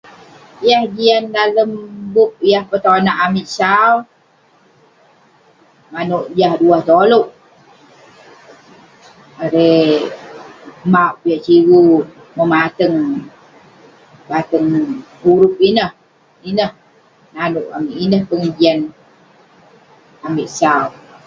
[0.67, 1.69] Yah jian dalem
[2.13, 3.93] bup yah petonak amik sau,
[5.91, 7.27] manouk jah duah tolouk.
[9.43, 10.09] Erei--
[10.93, 11.81] mauk piak sigu
[12.37, 13.25] memateng neh,
[14.29, 14.65] bateng
[15.29, 15.91] urup ineh.
[16.49, 16.71] Ineh
[17.33, 18.79] nanouk amik, ineh pengejian
[20.27, 20.85] amik sau.